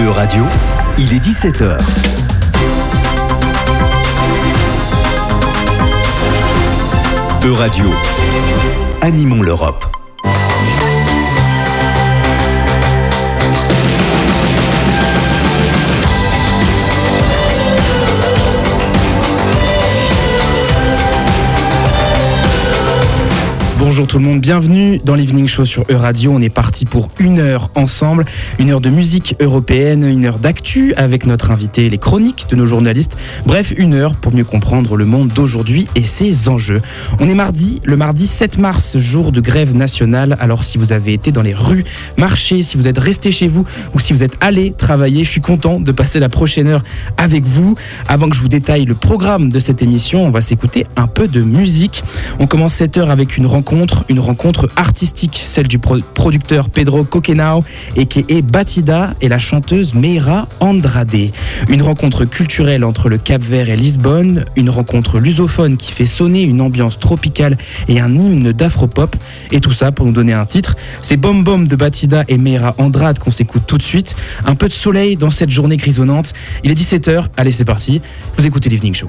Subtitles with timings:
[0.00, 0.46] E-Radio,
[0.96, 1.76] il est 17h.
[7.44, 7.84] E-Radio,
[9.02, 9.99] animons l'Europe.
[23.90, 26.30] Bonjour tout le monde, bienvenue dans l'Evening Show sur E-Radio.
[26.32, 28.24] On est parti pour une heure ensemble,
[28.60, 32.66] une heure de musique européenne, une heure d'actu avec notre invité, les chroniques de nos
[32.66, 33.16] journalistes.
[33.46, 36.82] Bref, une heure pour mieux comprendre le monde d'aujourd'hui et ses enjeux.
[37.18, 40.36] On est mardi, le mardi 7 mars, jour de grève nationale.
[40.38, 41.82] Alors si vous avez été dans les rues,
[42.16, 45.40] marché, si vous êtes resté chez vous ou si vous êtes allé travailler, je suis
[45.40, 46.84] content de passer la prochaine heure
[47.16, 47.74] avec vous.
[48.06, 51.26] Avant que je vous détaille le programme de cette émission, on va s'écouter un peu
[51.26, 52.04] de musique.
[52.38, 57.64] On commence cette heure avec une rencontre une rencontre artistique, celle du producteur Pedro Coquenao
[57.96, 61.30] et qui est Batida et la chanteuse Meira Andrade.
[61.68, 66.42] Une rencontre culturelle entre le Cap Vert et Lisbonne, une rencontre lusophone qui fait sonner
[66.42, 67.56] une ambiance tropicale
[67.88, 69.16] et un hymne d'afropop.
[69.50, 70.76] Et tout ça pour nous donner un titre.
[71.02, 74.14] C'est Bom Bom de Batida et Meira Andrade qu'on s'écoute tout de suite.
[74.44, 76.32] Un peu de soleil dans cette journée grisonnante.
[76.64, 78.00] Il est 17h, allez c'est parti.
[78.36, 79.08] Vous écoutez l'Evening Show.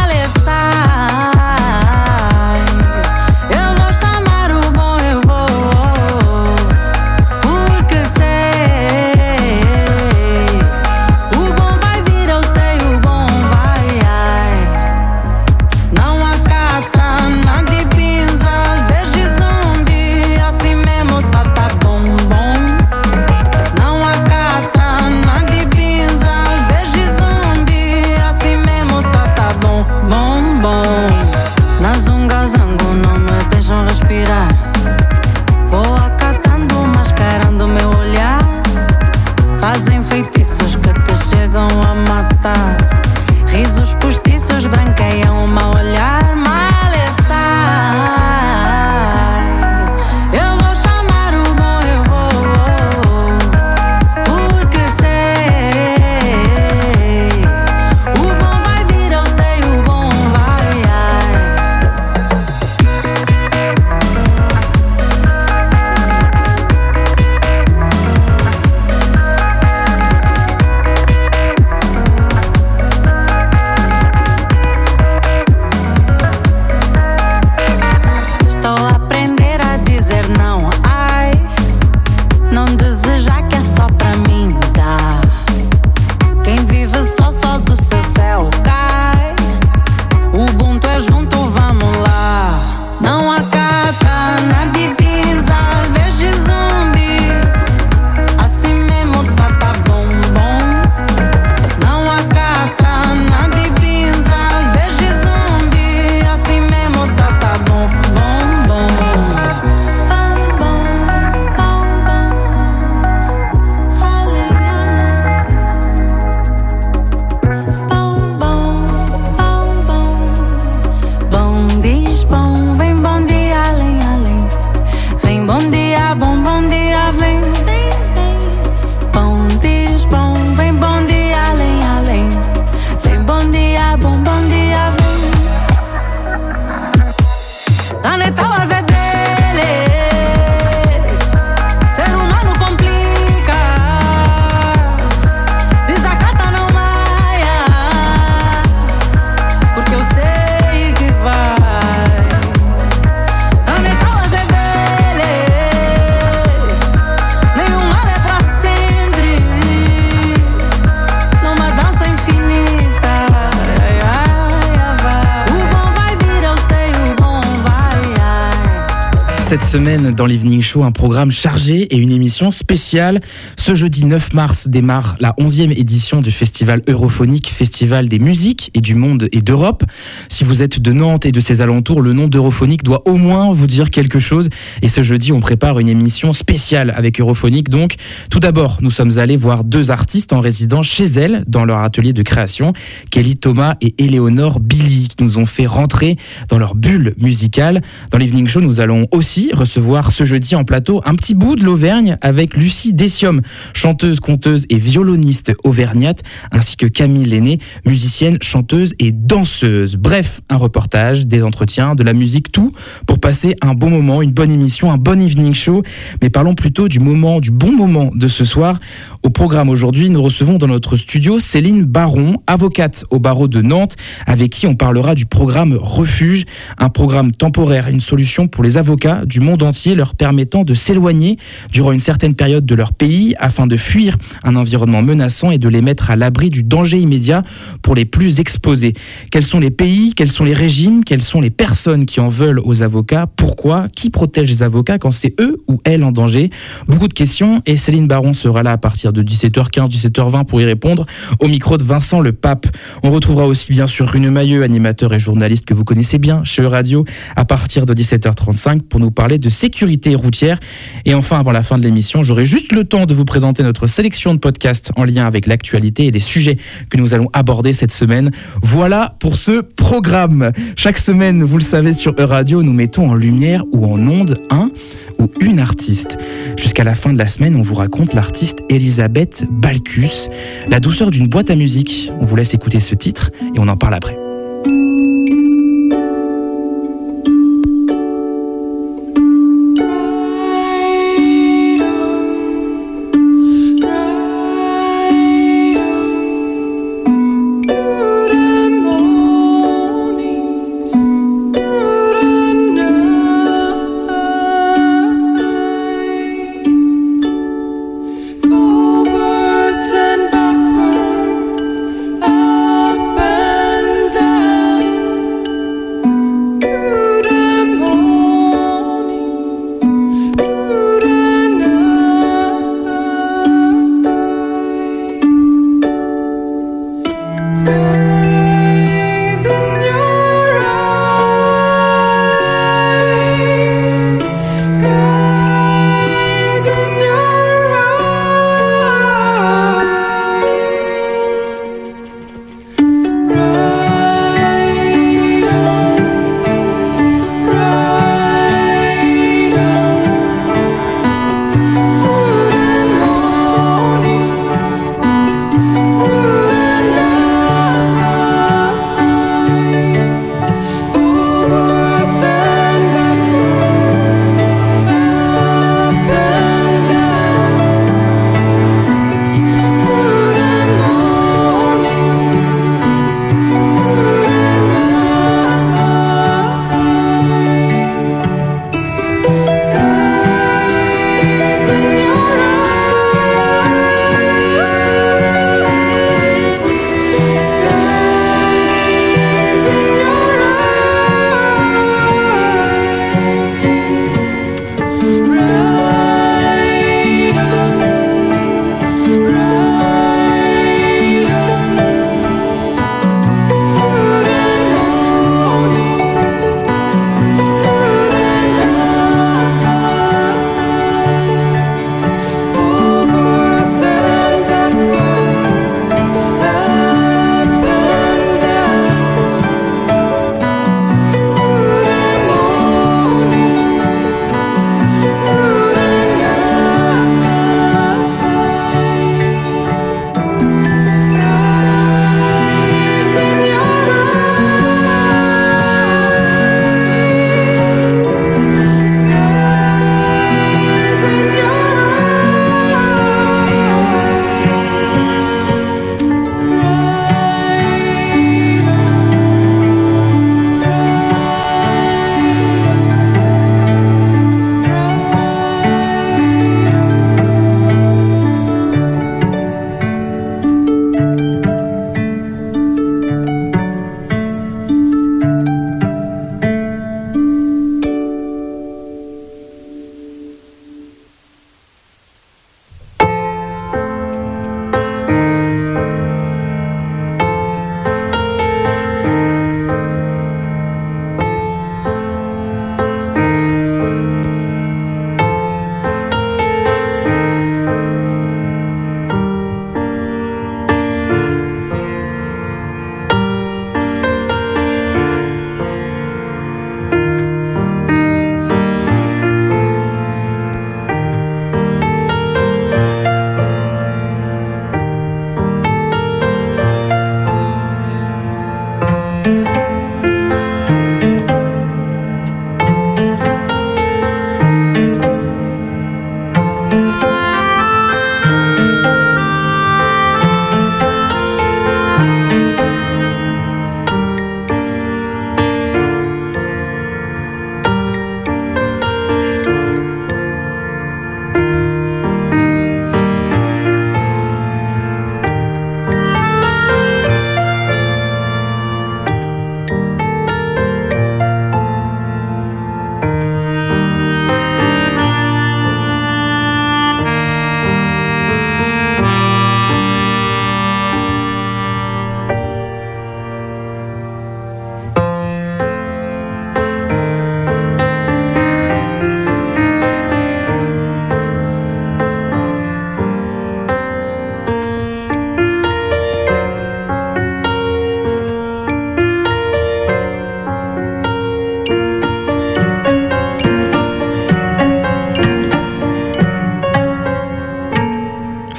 [170.15, 173.21] Dans l'Evening Show, un programme chargé et une émission spéciale.
[173.57, 178.81] Ce jeudi 9 mars démarre la 11e édition du festival Europhonique, festival des musiques et
[178.81, 179.83] du monde et d'Europe.
[180.29, 183.51] Si vous êtes de Nantes et de ses alentours, le nom d'Europhonique doit au moins
[183.51, 184.49] vous dire quelque chose.
[184.81, 187.69] Et ce jeudi, on prépare une émission spéciale avec Europhonique.
[187.69, 187.95] Donc,
[188.29, 192.13] tout d'abord, nous sommes allés voir deux artistes en résidence chez elles dans leur atelier
[192.13, 192.73] de création,
[193.09, 196.17] Kelly Thomas et Eleonore Billy, qui nous ont fait rentrer
[196.49, 197.81] dans leur bulle musicale.
[198.11, 201.63] Dans l'Evening Show, nous allons aussi recevoir ce jeudi en plateau un petit bout de
[201.63, 203.41] l'Auvergne avec Lucie Dessium,
[203.73, 209.97] chanteuse, conteuse et violoniste auvergnate, ainsi que Camille Lenné, musicienne, chanteuse et danseuse.
[209.97, 212.71] Bref, un reportage, des entretiens, de la musique, tout
[213.05, 215.83] pour passer un bon moment, une bonne émission, un bon evening show.
[216.21, 218.79] Mais parlons plutôt du moment, du bon moment de ce soir.
[219.23, 223.95] Au programme aujourd'hui, nous recevons dans notre studio Céline Baron, avocate au barreau de Nantes,
[224.25, 226.45] avec qui on parlera du programme Refuge,
[226.77, 231.37] un programme temporaire, une solution pour les avocats du monde entier leur permettant de s'éloigner
[231.71, 235.67] durant une certaine période de leur pays afin de fuir un environnement menaçant et de
[235.67, 237.43] les mettre à l'abri du danger immédiat
[237.81, 238.93] pour les plus exposés.
[239.31, 242.61] Quels sont les pays, quels sont les régimes, quelles sont les personnes qui en veulent
[242.63, 246.49] aux avocats, pourquoi, qui protège les avocats quand c'est eux ou elles en danger?
[246.87, 250.65] Beaucoup de questions et Céline Baron sera là à partir de 17h15, 17h20 pour y
[250.65, 251.05] répondre
[251.39, 252.67] au micro de Vincent Le Pape.
[253.03, 256.61] On retrouvera aussi bien sûr Rune Mailleux, animateur et journaliste que vous connaissez bien chez
[256.65, 257.03] Radio,
[257.35, 259.70] à partir de 17h35 pour nous parler de sécurité
[260.15, 260.59] routière.
[261.05, 263.87] Et enfin, avant la fin de l'émission, j'aurai juste le temps de vous présenter notre
[263.87, 266.57] sélection de podcasts en lien avec l'actualité et les sujets
[266.89, 268.31] que nous allons aborder cette semaine.
[268.61, 270.51] Voilà pour ce programme.
[270.75, 274.71] Chaque semaine, vous le savez, sur E-Radio, nous mettons en lumière ou en onde un
[275.19, 276.17] ou une artiste.
[276.57, 280.29] Jusqu'à la fin de la semaine, on vous raconte l'artiste Elisabeth Balkus,
[280.67, 282.11] la douceur d'une boîte à musique.
[282.19, 284.20] On vous laisse écouter ce titre et on en parle après.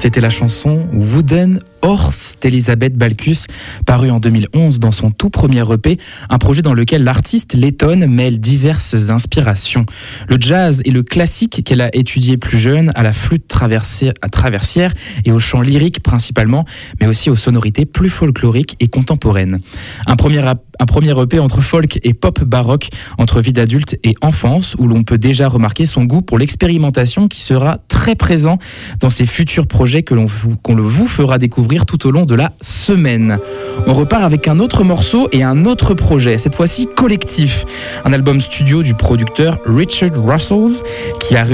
[0.02, 3.47] C'était la chanson Wooden Horse d'Elisabeth Balkus,
[3.87, 5.97] paru en 2011 dans son tout premier EP,
[6.28, 9.87] un projet dans lequel l'artiste lettonne mêle diverses inspirations.
[10.28, 14.92] Le jazz et le classique qu'elle a étudié plus jeune, à la flûte traversière
[15.25, 16.64] et au chant lyrique principalement,
[17.00, 19.61] mais aussi aux sonorités plus folkloriques et contemporaines.
[20.06, 20.42] Un premier,
[20.79, 22.88] un premier EP entre folk et pop baroque,
[23.19, 27.41] entre vie d'adulte et enfance, où l'on peut déjà remarquer son goût pour l'expérimentation qui
[27.41, 28.59] sera très présent
[29.00, 30.26] dans ses futurs projets que l'on
[30.62, 33.38] qu'on le vous fera découvrir tout au long de la semaine.
[33.87, 37.64] On repart avec un autre morceau et un autre projet, cette fois-ci collectif.
[38.05, 40.83] Un album studio du producteur Richard Russells
[41.21, 41.45] qui a,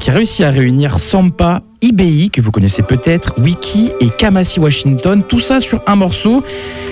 [0.00, 5.22] qui a réussi à réunir Sampa, IBI, que vous connaissez peut-être, Wiki et Kamasi Washington,
[5.22, 6.44] tout ça sur un morceau.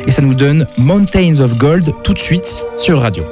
[0.07, 3.25] Et ça nous donne Mountains of Gold tout de suite sur Radio.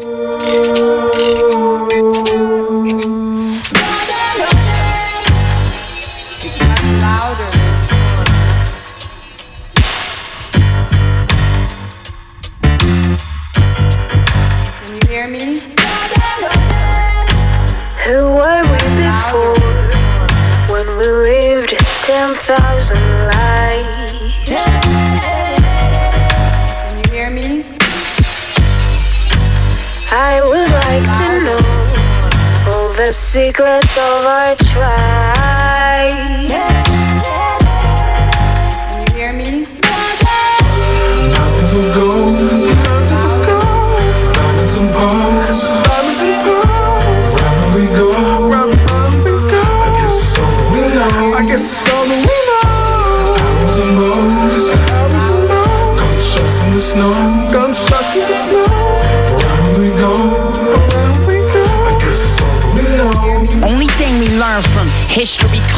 [33.08, 35.27] The secrets of our tribe.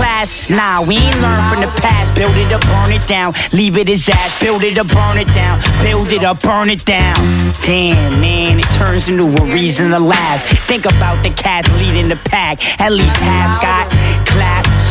[0.01, 2.15] Class, nah, we ain't learn from the past.
[2.15, 4.41] Build it up, burn it down, leave it as ass.
[4.41, 7.53] Build it up, burn it down, build it up, burn it down.
[7.63, 10.41] Damn, man, it turns into a reason to laugh.
[10.67, 12.57] Think about the cats leading the pack.
[12.81, 13.93] At least half got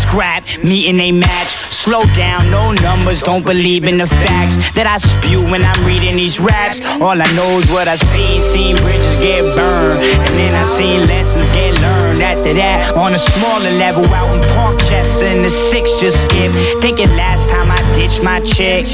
[0.10, 1.56] scrap, meeting a match.
[1.70, 6.18] Slow down, no numbers, don't believe in the facts that I spew when I'm reading
[6.18, 6.82] these raps.
[7.00, 11.08] All I know is what I see, seen bridges get burned, and then I seen
[11.08, 12.22] lessons get learned.
[12.22, 16.52] After that, on a smaller level, out in Parkchester in the six just skip.
[16.82, 18.90] Thinking last time I ditched my chick,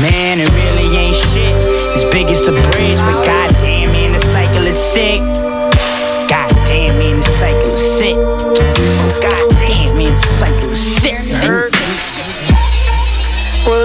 [0.00, 1.56] man, it really ain't shit.
[1.96, 5.20] As big as the bridge, but goddamn, man, the cycle is sick.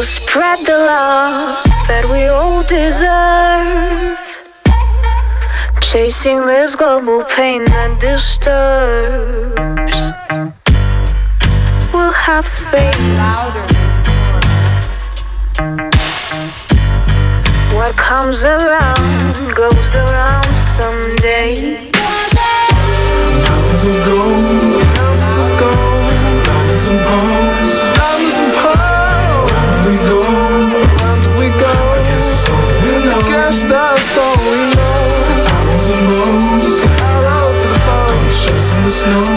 [0.04, 4.20] Spread the love that we all deserve.
[5.82, 9.58] Chasing this global pain that disturbs.
[11.92, 12.96] We'll have faith.
[17.74, 21.90] What comes around goes around someday.
[23.42, 24.62] Mountains of gold,
[24.94, 27.27] mountains of gold, diamonds and pearls,
[38.98, 39.37] snow,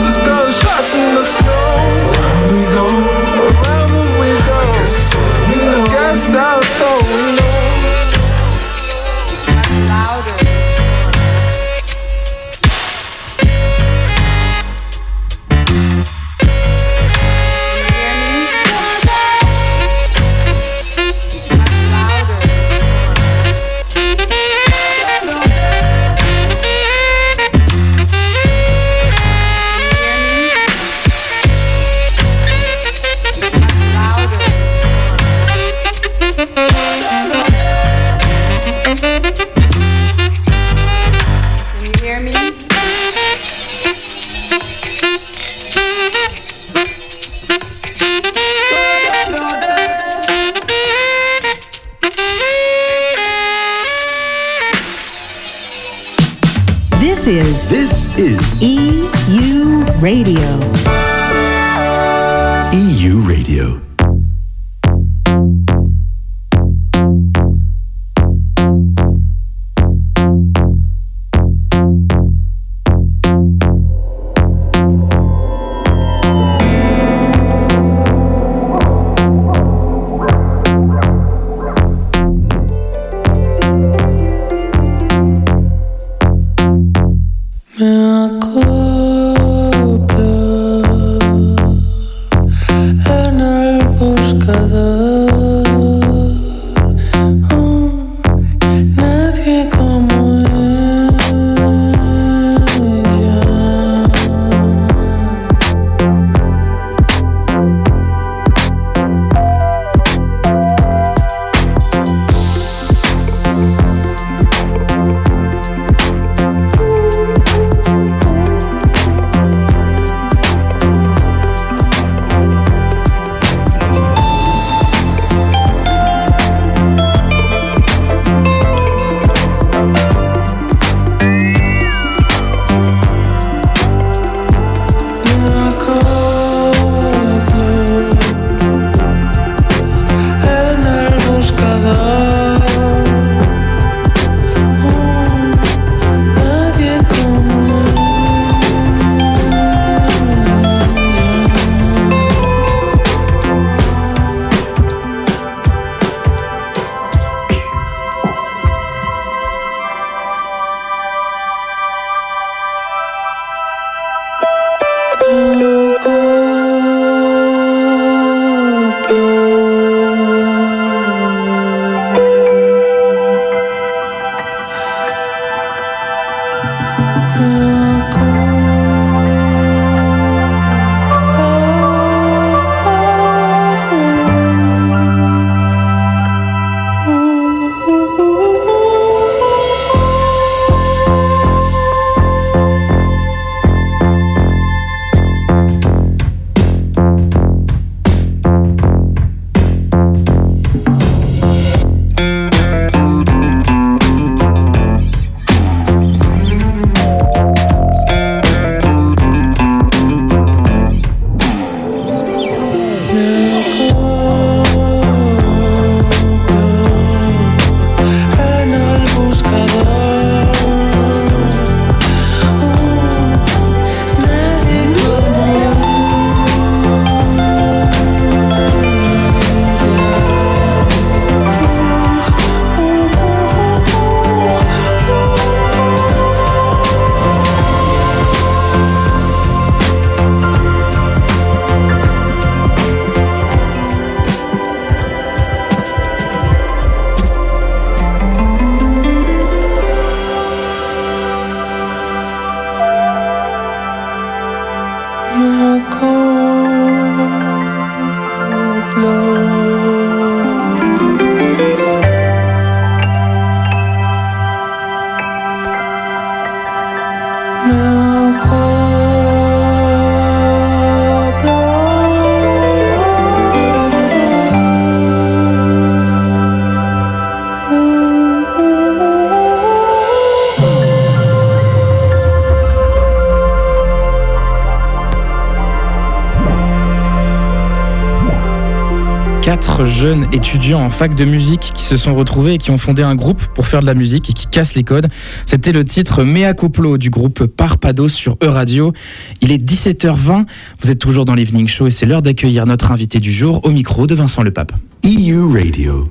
[289.85, 293.15] jeunes étudiants en fac de musique qui se sont retrouvés et qui ont fondé un
[293.15, 295.09] groupe pour faire de la musique et qui cassent les codes.
[295.47, 298.93] C'était le titre Mea Coplo du groupe Parpado sur E-Radio.
[299.41, 300.47] Il est 17h20,
[300.81, 303.71] vous êtes toujours dans l'Evening Show et c'est l'heure d'accueillir notre invité du jour au
[303.71, 304.73] micro de Vincent Le Pape.
[305.05, 306.11] EU Radio.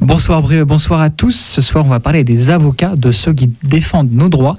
[0.00, 1.34] Bonsoir Brieux, bonsoir à tous.
[1.34, 4.56] Ce soir, on va parler des avocats, de ceux qui défendent nos droits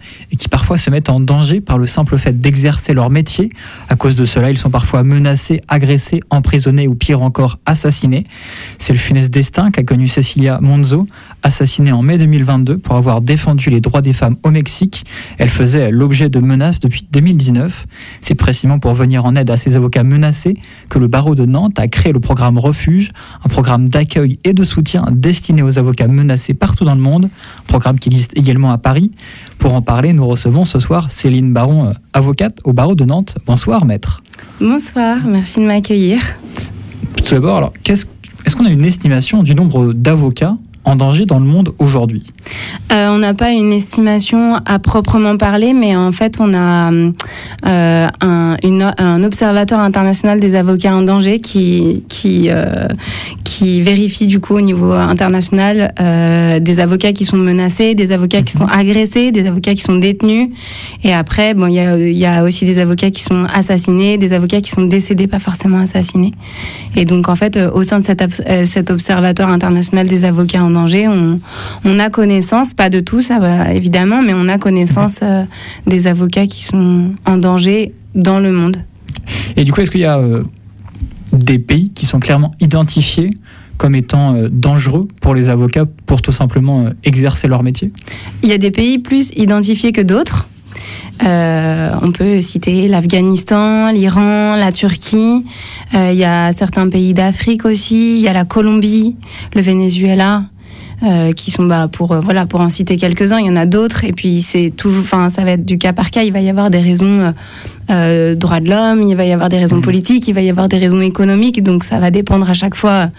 [0.77, 3.49] se mettent en danger par le simple fait d'exercer leur métier.
[3.87, 8.23] À cause de cela, ils sont parfois menacés, agressés, emprisonnés ou pire encore assassinés.
[8.77, 11.05] C'est le funeste destin qu'a connu Cecilia Monzo,
[11.49, 15.03] assassinée en mai 2022 pour avoir défendu les droits des femmes au Mexique.
[15.39, 17.87] Elle faisait l'objet de menaces depuis 2019.
[18.21, 20.55] C'est précisément pour venir en aide à ces avocats menacés
[20.91, 23.09] que le barreau de Nantes a créé le programme Refuge,
[23.43, 27.63] un programme d'accueil et de soutien destiné aux avocats menacés partout dans le monde, un
[27.67, 29.11] programme qui existe également à Paris.
[29.57, 33.35] Pour en parler, nous recevons ce soir Céline Baron, euh, avocate au barreau de Nantes.
[33.47, 34.21] Bonsoir maître.
[34.61, 36.21] Bonsoir, merci de m'accueillir.
[37.25, 38.05] Tout d'abord, alors, qu'est-ce-
[38.45, 42.23] est-ce qu'on a une estimation du nombre d'avocats en danger dans le monde aujourd'hui
[42.91, 48.07] Euh, on n'a pas une estimation à proprement parler, mais en fait, on a euh,
[48.21, 52.87] un, observatoire international des avocats en danger qui, qui, euh,
[53.61, 55.93] vérifie du coup au niveau international
[56.61, 60.49] des avocats qui sont menacés, des avocats qui sont agressés, des avocats qui sont détenus.
[61.03, 64.31] Et après, bon, il y a, y a aussi des avocats qui sont assassinés, des
[64.31, 66.31] avocats qui sont décédés, pas forcément assassinés.
[66.95, 71.39] Et donc, en fait, au sein de cet observatoire international des avocats en danger, on,
[71.85, 75.43] on a connaissance, pas de tous, ça va, évidemment, mais on a connaissance euh,
[75.87, 78.77] des avocats qui sont en danger dans le monde.
[79.55, 80.43] Et du coup, est-ce qu'il y a euh,
[81.33, 83.31] des pays qui sont clairement identifiés
[83.77, 87.91] comme étant euh, dangereux pour les avocats pour tout simplement euh, exercer leur métier?
[88.43, 90.47] Il y a des pays plus identifiés que d'autres.
[91.23, 95.43] Euh, on peut citer l'Afghanistan, l'Iran, la Turquie.
[95.93, 98.17] Il y a certains pays d'Afrique aussi.
[98.17, 99.17] Il y a la Colombie,
[99.53, 100.43] le Venezuela.
[101.03, 103.65] Euh, qui sont bah, pour euh, voilà pour en citer quelques-uns il y en a
[103.65, 104.03] d'autres.
[104.03, 106.23] Et puis c'est toujours enfin ça va être du cas par cas.
[106.23, 107.31] Il va y avoir des raisons euh,
[107.89, 110.67] euh, droits de l'homme il va y avoir des raisons politiques il va y avoir
[110.67, 111.63] des raisons économiques.
[111.63, 113.09] Donc ça va dépendre à chaque fois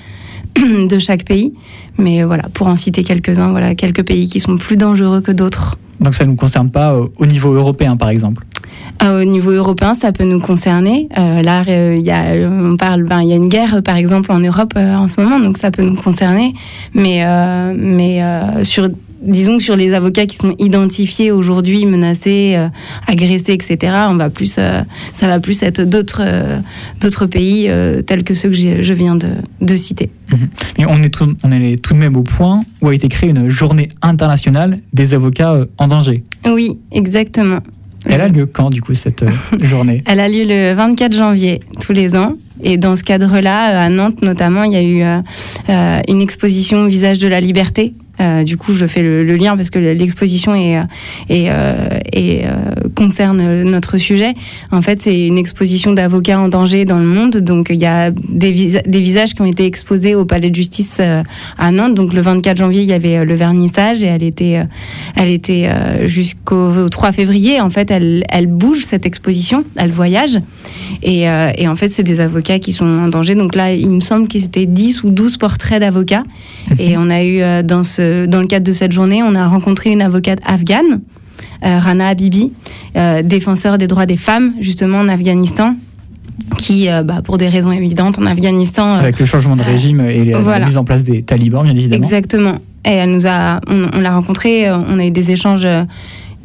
[0.57, 1.53] de chaque pays.
[1.99, 5.79] Mais voilà pour en citer quelques-uns voilà quelques pays qui sont plus dangereux que d'autres
[6.01, 8.45] Donc ça ne nous concerne pas euh, au niveau européen, par exemple.
[9.03, 11.09] Euh, au niveau européen, ça peut nous concerner.
[11.17, 13.97] Euh, là, euh, il y a, on parle, ben, il y a une guerre, par
[13.97, 16.53] exemple, en Europe en ce moment, donc ça peut nous concerner.
[16.95, 17.25] Mais,
[17.75, 18.23] mais
[18.63, 18.89] sur,
[19.21, 22.69] disons que sur les avocats qui sont identifiés aujourd'hui, menacés, euh,
[23.07, 26.59] agressés, etc., on va plus, euh, ça va plus être d'autres, euh,
[27.01, 27.71] d'autres pays
[28.07, 29.29] tels que ceux que je viens de,
[29.61, 30.11] de citer.
[30.79, 33.31] Mais on est, tout, on est tout de même au point où a été créée
[33.31, 36.23] une journée internationale des avocats en danger.
[36.47, 37.59] Oui, exactement.
[38.07, 39.25] Elle a lieu quand, du coup, cette
[39.61, 40.03] journée?
[40.07, 42.37] Elle a lieu le 24 janvier tous les ans.
[42.63, 45.03] Et dans ce cadre-là, à Nantes notamment, il y a eu
[46.09, 47.95] une exposition Visage de la liberté.
[48.21, 50.83] Euh, du coup, je fais le, le lien parce que l'exposition est, euh,
[51.29, 52.45] est, euh, est,
[52.95, 54.35] concerne notre sujet.
[54.71, 57.37] En fait, c'est une exposition d'avocats en danger dans le monde.
[57.39, 60.55] Donc, il y a des, visa- des visages qui ont été exposés au Palais de
[60.55, 61.01] Justice
[61.59, 61.95] à Nantes.
[61.95, 64.61] Donc, le 24 janvier, il y avait le vernissage et elle était,
[65.17, 65.69] elle était
[66.07, 67.61] jusqu'au 3 février.
[67.61, 70.39] En fait, elle, elle bouge cette exposition, elle voyage.
[71.03, 71.23] Et,
[71.57, 73.35] et en fait, c'est des avocats qui sont en danger.
[73.35, 76.25] Donc là, il me semble que c'était 10 ou 12 portraits d'avocats.
[76.79, 79.91] Et on a eu, dans, ce, dans le cadre de cette journée, on a rencontré
[79.91, 81.01] une avocate afghane,
[81.65, 82.53] euh, Rana Habibi,
[82.97, 85.75] euh, défenseur des droits des femmes, justement en Afghanistan,
[86.59, 90.01] qui, euh, bah, pour des raisons évidentes, en Afghanistan, euh, Avec le changement de régime
[90.01, 90.67] et la, voilà.
[90.67, 92.03] mise en place des talibans, bien évidemment.
[92.05, 92.55] Exactement.
[92.85, 95.85] Et elle nous a, on, on l'a rencontrée, euh, on a eu des échanges euh,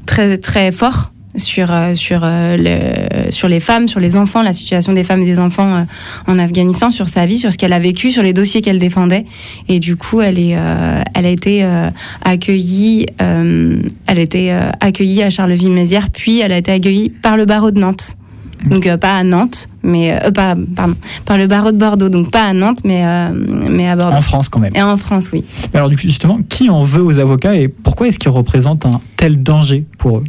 [0.05, 4.53] très très forts sur euh, sur euh, le, sur les femmes, sur les enfants, la
[4.53, 5.83] situation des femmes et des enfants euh,
[6.27, 9.25] en Afghanistan, sur sa vie, sur ce qu'elle a vécu, sur les dossiers qu'elle défendait.
[9.67, 11.89] Et du coup, elle est, euh, elle a été euh,
[12.23, 17.71] accueillie, elle a été accueillie à Charleville-Mézières, puis elle a été accueillie par le barreau
[17.71, 18.17] de Nantes.
[18.65, 22.31] Donc euh, pas à Nantes, mais euh, pas, pardon, par le barreau de Bordeaux, donc
[22.31, 23.29] pas à Nantes, mais euh,
[23.69, 24.17] mais à Bordeaux.
[24.17, 24.71] En France, quand même.
[24.75, 25.43] Et en France, oui.
[25.73, 29.01] Alors, du coup, justement, qui en veut aux avocats et pourquoi est-ce qu'ils représentent un
[29.17, 30.23] tel danger pour eux?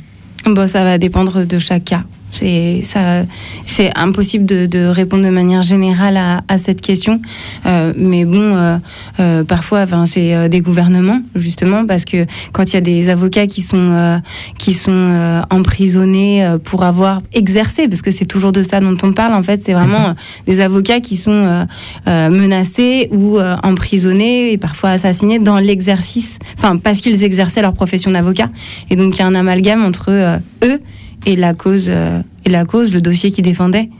[0.45, 2.05] Bon, ça va dépendre de chaque cas.
[2.31, 3.25] C'est ça,
[3.65, 7.21] c'est impossible de, de répondre de manière générale à, à cette question.
[7.65, 8.79] Euh, mais bon, euh,
[9.21, 13.47] euh, parfois, enfin, c'est des gouvernements justement parce que quand il y a des avocats
[13.47, 14.21] qui sont
[14.59, 19.35] qui sont emprisonnés pour avoir exercé, parce que c'est toujours de ça dont on parle.
[19.35, 20.13] En fait, c'est vraiment euh,
[20.47, 21.67] des avocats qui sont
[22.07, 28.51] menacés ou emprisonnés et parfois assassinés dans l'exercice, enfin parce qu'ils exerçaient leur profession d'avocat.
[28.91, 30.81] Et donc il y a un amalgame entre eux
[31.27, 33.91] et la cause euh, et la cause, le dossier qu'ils défendaient.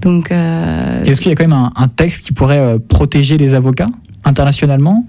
[0.00, 3.36] Donc, euh, Est-ce qu'il y a quand même un, un texte qui pourrait euh, protéger
[3.36, 3.88] les avocats
[4.24, 5.04] internationalement?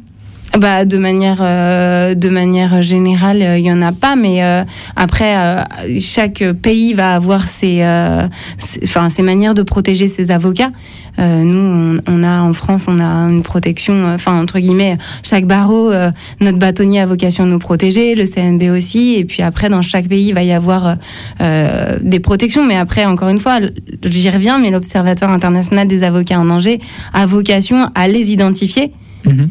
[0.57, 4.63] Bah, de manière, euh, de manière générale, euh, il y en a pas, mais euh,
[4.95, 5.63] après, euh,
[5.99, 10.71] chaque pays va avoir ses, euh, ses- enfin, ses manières de protéger ses avocats.
[11.19, 15.45] Euh, nous, on, a en France, on a une protection, euh, enfin entre guillemets, chaque
[15.45, 16.09] barreau, euh,
[16.39, 20.07] notre bâtonnier a vocation à nous protéger, le CNB aussi, et puis après, dans chaque
[20.07, 20.95] pays, il va y avoir euh,
[21.41, 22.65] euh, des protections.
[22.65, 23.59] Mais après, encore une fois,
[24.03, 26.79] j'y reviens, mais l'Observatoire international des avocats en danger
[27.13, 28.93] a vocation à les identifier
[29.25, 29.49] Mhm.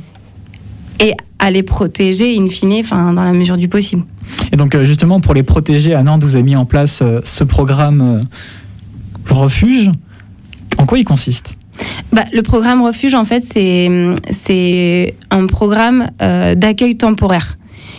[1.01, 4.03] Et à les protéger in fine, enfin dans la mesure du possible.
[4.53, 7.21] Et donc euh, justement pour les protéger, à Nantes, vous avez mis en place euh,
[7.25, 9.91] ce programme euh, refuge.
[10.79, 11.59] En quoi il consiste?
[12.13, 13.89] Bah, le programme refuge, en fait, c'est
[14.31, 17.57] c'est un programme euh, d'accueil temporaire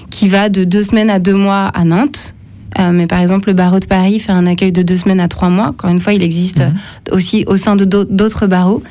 [0.10, 2.36] qui va de deux semaines à deux mois à Nantes.
[2.78, 5.28] Euh, mais par exemple, le barreau de Paris fait un accueil de deux semaines à
[5.28, 5.70] trois mois.
[5.70, 6.74] Encore une fois, il existe Mhm.
[7.12, 8.84] aussi au sein de d'au- d'autres barreaux.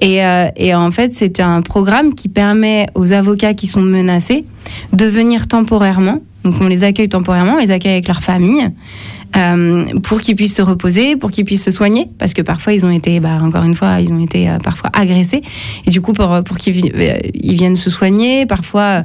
[0.00, 4.44] Et, euh, et en fait, c'est un programme qui permet aux avocats qui sont menacés
[4.92, 6.20] de venir temporairement.
[6.44, 8.68] Donc, on les accueille temporairement, on les accueille avec leur famille,
[9.36, 12.86] euh, pour qu'ils puissent se reposer, pour qu'ils puissent se soigner, parce que parfois ils
[12.86, 15.42] ont été, bah, encore une fois, ils ont été euh, parfois agressés,
[15.86, 19.04] et du coup pour, qu'ils euh, ils viennent se soigner, parfois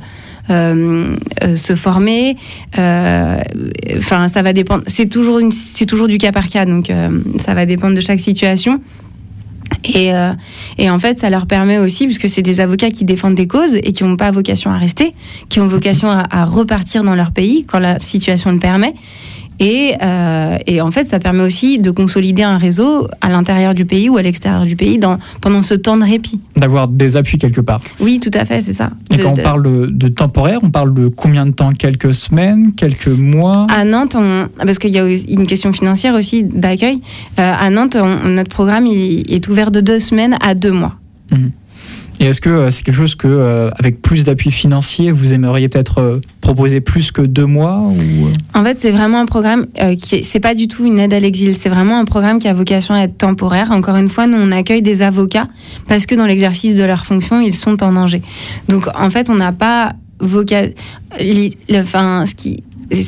[0.50, 2.36] se former.
[2.76, 4.84] Enfin, ça va dépendre.
[4.88, 6.92] C'est toujours du cas par cas, donc
[7.38, 8.82] ça va dépendre de chaque situation.
[9.86, 10.12] Et,
[10.90, 13.94] en fait, ça leur permet aussi, puisque c'est des avocats qui défendent des causes et
[13.94, 15.14] qui n'ont pas vocation à rester,
[15.48, 18.94] qui ont vocation à repartir dans leur pays quand la situation le permet.
[19.60, 23.86] Et, euh, et en fait, ça permet aussi de consolider un réseau à l'intérieur du
[23.86, 26.40] pays ou à l'extérieur du pays dans, pendant ce temps de répit.
[26.56, 27.80] D'avoir des appuis quelque part.
[28.00, 28.90] Oui, tout à fait, c'est ça.
[29.12, 31.72] Et De- quand de- on parle de, temporaire, on parle de combien de temps?
[31.72, 32.74] Quelques semaines?
[32.74, 33.68] Quelques mois?
[33.70, 37.00] À Nantes, on- parce qu'il y a une question financière aussi d'accueil.
[37.40, 40.96] euh, à Nantes, on- notre programme il est ouvert de deux semaines à deux mois.
[42.20, 45.68] Et est-ce que euh, c'est quelque chose que, euh, avec plus d'appui financier, vous aimeriez
[45.68, 47.84] peut-être euh, proposer plus que deux mois
[48.54, 49.66] En fait, c'est vraiment un programme
[50.02, 51.56] qui, est- c'est pas du tout une aide à l'exil.
[51.60, 53.72] C'est vraiment un programme qui a vocation à être temporaire.
[53.72, 55.48] Encore une fois, nous on accueille des avocats
[55.88, 58.22] parce que dans l'exercice de leurs fonctions, ils sont en danger.
[58.70, 60.74] Donc, en fait, on n'a pas vocation.
[61.74, 62.64] Enfin, ce qui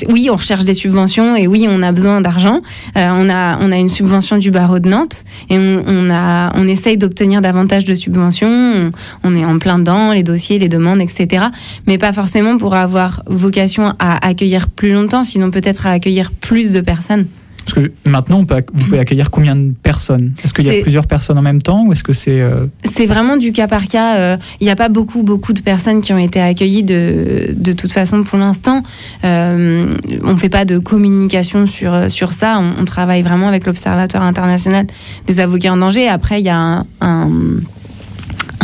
[0.10, 2.62] oui, on recherche des subventions et oui, on a besoin d'argent.
[2.98, 6.68] Euh, on, a, on a une subvention du barreau de Nantes et on, a, on
[6.68, 8.48] essaye d'obtenir davantage de subventions.
[8.48, 8.92] On,
[9.24, 11.46] on est en plein dedans, les dossiers, les demandes, etc.
[11.88, 16.74] Mais pas forcément pour avoir vocation à accueillir plus longtemps, sinon peut-être à accueillir plus
[16.74, 17.28] de personnes.
[17.66, 20.34] Parce que maintenant, on peut vous pouvez accueillir combien de personnes?
[20.44, 22.40] Est-ce qu'il y a plusieurs personnes en même temps ou est-ce que c'est...
[22.40, 24.18] euh, C'est vraiment du cas par cas.
[24.18, 27.72] euh, Il n'y a pas beaucoup, beaucoup de personnes qui ont été accueillies de, de
[27.74, 28.84] toute façon pour l'instant.
[29.24, 32.60] Euh, on ne fait pas de communication sur, sur ça.
[32.60, 34.86] On, on travaille vraiment avec l'Observatoire international
[35.26, 36.08] des avocats en danger.
[36.08, 37.32] Après, il y a un, un,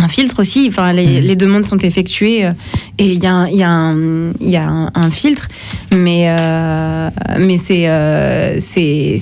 [0.03, 0.67] un filtre aussi.
[0.69, 2.51] Enfin, les, les demandes sont effectuées euh,
[2.97, 5.47] et il y a, un- il y a, un, il y a un, un filtre.
[5.93, 7.09] Mais, euh,
[7.39, 9.17] mais c'est, euh, c'est,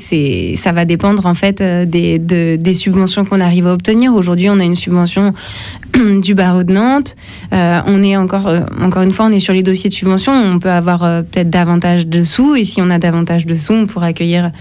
[0.56, 4.14] ça va dépendre en fait des, de- des subventions qu'on arrive à obtenir.
[4.14, 5.34] Aujourd'hui, on a une subvention
[6.22, 7.16] du barreau de Nantes.
[7.54, 8.50] Euh, on est encore,
[8.82, 10.34] encore une fois, on est sur les dossiers de subvention.
[10.34, 13.86] On peut avoir peut-être davantage de sous et si on a davantage de sous, on
[13.86, 14.52] pourra accueillir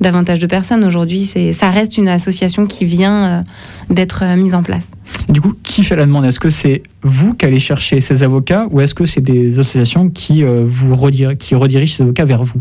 [0.00, 0.84] davantage de personnes.
[0.84, 3.42] Aujourd'hui, ça reste une association qui vient euh,
[3.90, 4.90] d'être euh, mise en place.
[5.28, 6.24] Du coup, qui fait la demande?
[6.24, 10.08] Est-ce que c'est vous qui allez chercher ces avocats ou est-ce que c'est des associations
[10.10, 10.96] qui, euh, vous
[11.38, 12.60] qui redirigent ces avocats vers vous?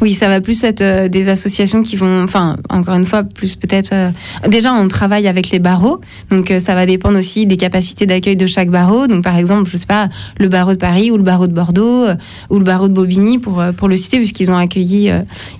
[0.00, 3.56] Oui, ça va plus être euh, des associations qui vont, enfin, encore une fois, plus
[3.56, 3.92] peut-être.
[3.92, 4.10] euh,
[4.48, 8.36] déjà, on travaille avec les barreaux, donc euh, ça va dépendre aussi des capacités d'accueil
[8.36, 9.06] de chaque barreau.
[9.06, 12.06] Donc, par exemple, je sais pas, le barreau de Paris ou le barreau de Bordeaux
[12.50, 15.12] ou le barreau de Bobigny pour pour le citer, puisqu'ils ont accueilli,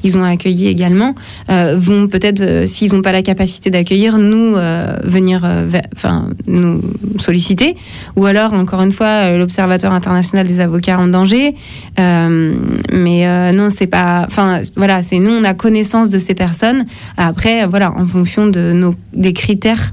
[0.02, 1.14] ils ont accueilli également,
[1.48, 4.54] vont peut-être, s'ils n'ont pas la capacité d'accueillir, nous
[5.04, 5.44] venir,
[5.94, 6.80] enfin, nous
[7.18, 7.76] solliciter,
[8.16, 11.54] ou alors encore une fois l'Observatoire international des avocats en danger.
[11.98, 14.11] Mais non, c'est pas.
[14.26, 16.86] Enfin, voilà, c'est nous, on a connaissance de ces personnes.
[17.16, 19.92] Après, voilà, en fonction de nos des critères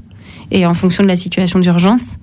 [0.50, 2.16] et en fonction de la situation d'urgence,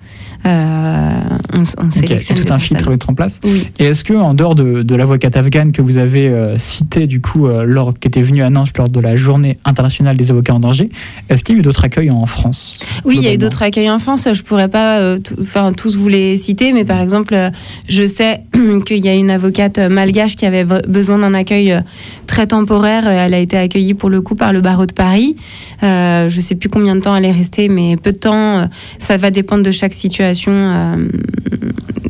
[0.46, 2.38] on, s- on Donc, il y a- il y a sélectionne.
[2.38, 3.40] tout les un filtre à mettre en place.
[3.44, 3.68] Oui.
[3.80, 7.22] Et est-ce que en dehors de, de l'avocate afghane que vous avez euh, cité du
[7.22, 10.54] coup euh, lors qui était venue à Nantes lors de la journée internationale des avocats
[10.54, 10.90] en danger,
[11.30, 13.64] est-ce qu'il y a eu d'autres accueils en France Oui, il y a eu d'autres
[13.64, 14.28] accueils en France.
[14.32, 17.50] Je pourrais pas, euh, tout- enfin tous vous les citer, mais par exemple, euh,
[17.90, 18.42] je sais
[18.86, 21.82] qu'il y a une avocate euh, malgache qui avait be- besoin d'un accueil euh,
[22.28, 23.04] très temporaire.
[23.08, 25.36] Euh, Elle a été accueillie pour le coup par le barreau de Paris.
[25.84, 28.60] Euh, je sais plus combien de temps elle est restée, mais peu de temps.
[28.60, 28.66] Euh,
[29.00, 30.27] Ça va dépendre de chaque situation.
[30.48, 31.08] Euh,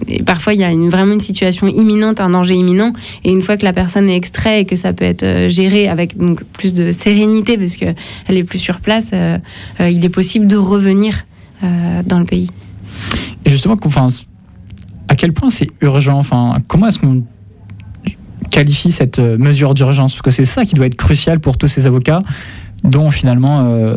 [0.08, 2.94] et parfois, il y a vraiment une situation imminente, un danger imminent.
[3.24, 5.88] Et une fois que la personne est extraite et que ça peut être euh, géré
[5.88, 6.16] avec
[6.54, 7.96] plus de sérénité, parce qu'elle
[8.30, 9.38] est plus sur place, euh,
[9.80, 11.26] il est possible de revenir
[12.06, 12.52] dans le pays.
[13.44, 13.76] Et justement,
[15.08, 16.22] à quel point c'est urgent
[16.68, 17.26] comment est-ce qu'on
[18.52, 20.14] qualifie cette mesure d'urgence?
[20.14, 22.22] Parce que c'est ça qui doit être crucial pour tous ces avocats,
[22.84, 23.96] dont finalement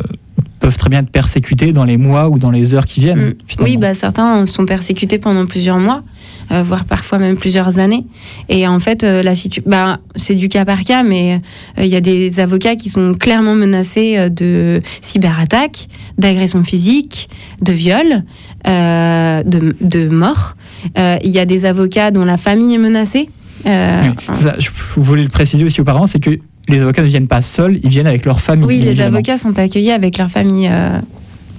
[0.70, 3.30] peuvent très bien être persécutés dans les mois ou dans les heures qui viennent.
[3.30, 3.34] Mm.
[3.62, 6.04] Oui, bah, certains sont persécutés pendant plusieurs mois,
[6.52, 8.06] euh, voire parfois même plusieurs années.
[8.48, 11.40] Et en fait, euh, la situ- bah, c'est du cas par cas, mais
[11.78, 17.28] euh, il y a des avocats qui sont clairement menacés de cyberattaques, d'agressions physiques,
[17.60, 18.24] de viols,
[18.64, 20.54] de, de mort.
[20.98, 23.28] Euh, Il y a des avocats dont la famille est menacée.
[23.66, 24.54] Euh, Oui, c'est ça.
[24.58, 26.38] Je je voulais le préciser aussi auparavant, c'est que
[26.70, 28.66] les avocats ne viennent pas seuls, ils viennent avec leur famille.
[28.66, 29.16] Oui, les évidemment.
[29.16, 30.98] avocats sont accueillis avec leur famille euh,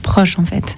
[0.03, 0.77] proche, en fait.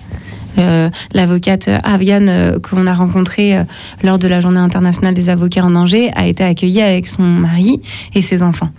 [1.14, 3.64] L'avocate afghane euh, qu'on a rencontrée euh,
[4.04, 7.82] lors de la journée internationale des avocats en danger a été accueillie avec son mari
[8.14, 8.70] et ses enfants.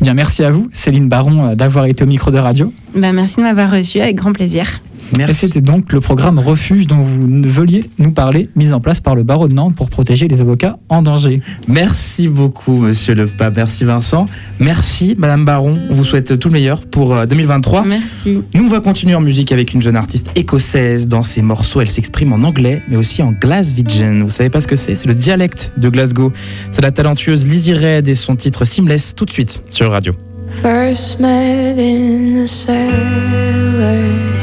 [0.00, 2.72] Bien, merci à vous, Céline Baron, euh, d'avoir été au micro de radio.
[2.94, 4.80] Ben, merci de m'avoir reçu avec grand plaisir.
[5.18, 9.00] Et c'était donc le programme Refuge dont vous ne veuliez nous parler, mis en place
[9.00, 11.40] par le barreau de Nantes pour protéger les avocats en danger.
[11.68, 13.56] Merci beaucoup, monsieur le pape.
[13.56, 14.26] Merci, Vincent.
[14.58, 15.78] Merci, madame Baron.
[15.90, 17.84] On vous souhaite tout le meilleur pour euh, 2023.
[17.84, 18.42] Merci.
[18.54, 21.06] Nous, on va continuer en musique avec une jeune artiste écossaise.
[21.06, 24.22] Dans ses morceaux, elle s'exprime en anglais, mais aussi en Glaswegian.
[24.24, 24.94] Vous savez pas ce que c'est?
[24.94, 26.32] C'est le dialecte de Glasgow.
[26.72, 30.12] C'est la talentueuse Lizzie Red et son titre Seamless, tout de suite sur Radio.
[30.48, 34.35] First met in the cellar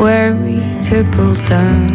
[0.00, 1.90] where we tippled down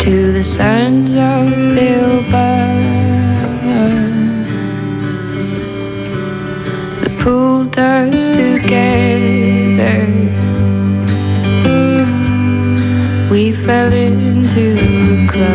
[0.00, 2.74] to the sands of Bilbao.
[7.02, 10.08] The pulled us together.
[13.30, 14.76] We fell into
[15.14, 15.54] a crowd,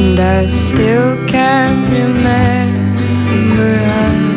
[0.00, 2.67] and I still can't remember
[3.68, 4.27] her eyes.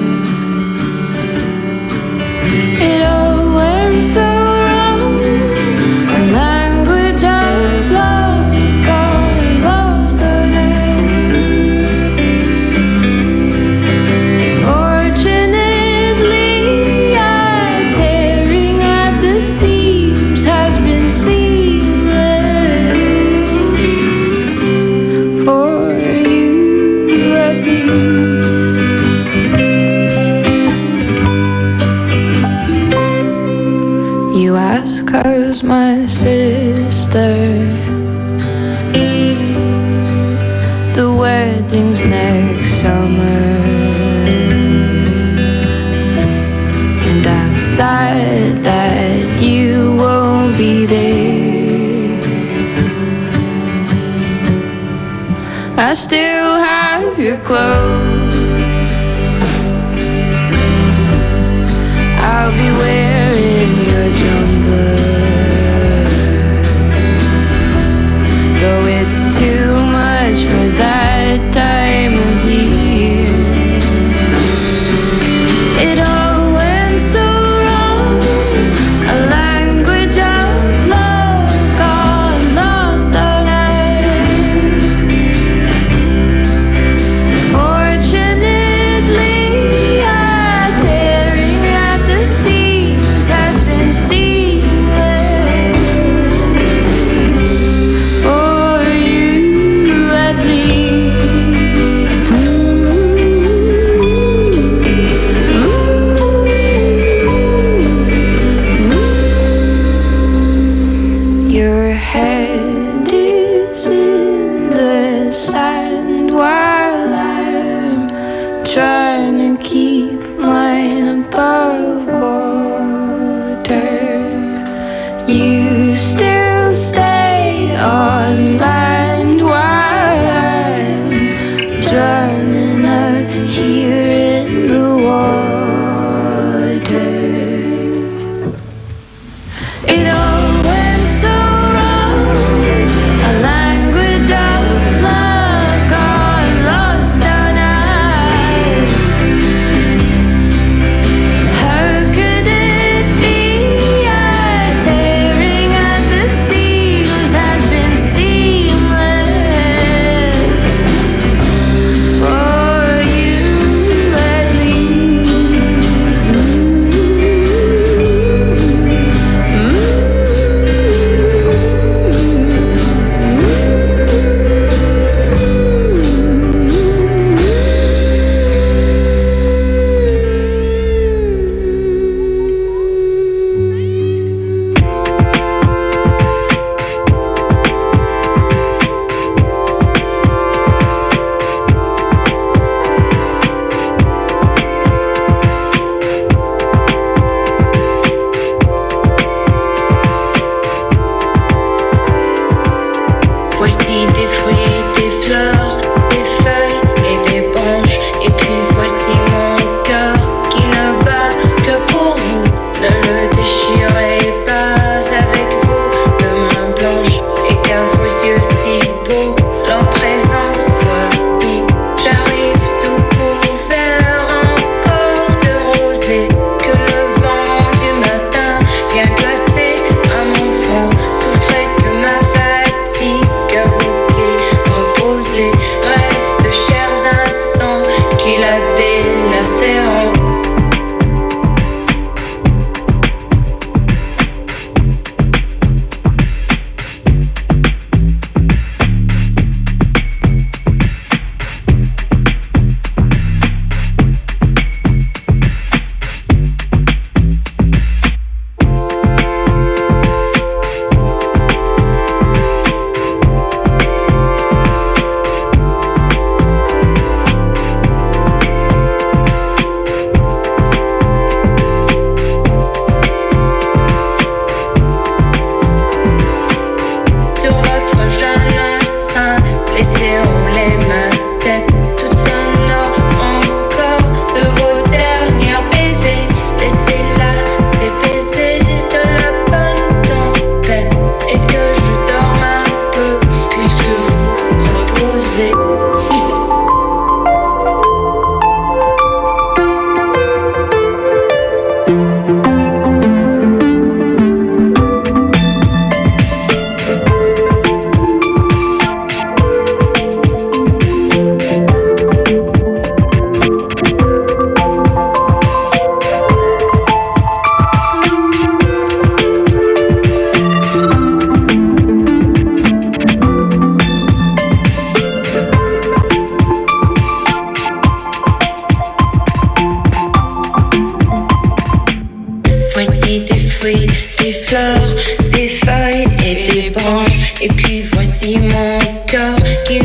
[339.14, 339.36] Mon cœur
[339.66, 339.80] qui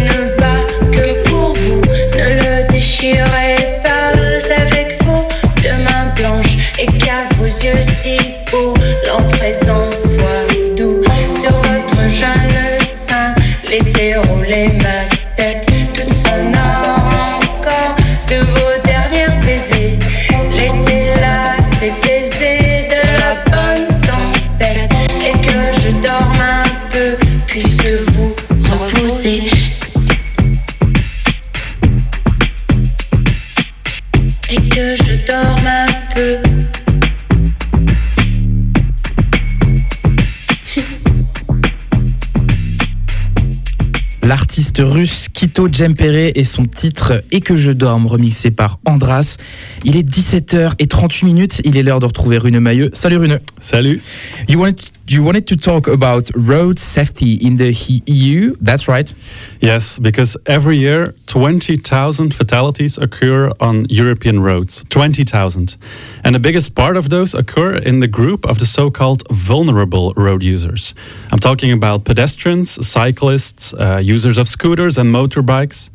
[45.57, 49.37] russe Kito Djempere et son titre Et que je dorme, remixé par Andras.
[49.85, 51.61] Il est 17h38 minutes.
[51.65, 52.91] Il est l'heure de retrouver Rune Mailleux.
[52.93, 53.39] Salut Rune.
[53.59, 54.01] Salut.
[54.49, 57.73] You wanted, you wanted to talk about road safety in the
[58.07, 58.57] EU.
[58.61, 59.15] That's right.
[59.61, 64.85] Yes, because every year 20,000 fatalities occur on European roads.
[64.89, 65.77] 20,000.
[66.25, 70.13] And the biggest part of those occur in the group of the so called vulnerable
[70.17, 70.95] road users.
[71.31, 75.91] I'm talking about pedestrians, cyclists, uh, users of scooters and motorbikes.